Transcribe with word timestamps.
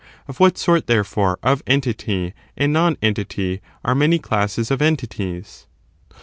Of 0.27 0.39
what 0.39 0.57
sort, 0.57 0.87
therefore, 0.87 1.37
of 1.43 1.61
entity 1.67 2.33
and 2.57 2.73
nonentity 2.73 3.61
are 3.85 3.93
many 3.93 4.17
classes 4.17 4.71
of 4.71 4.81
entities 4.81 5.67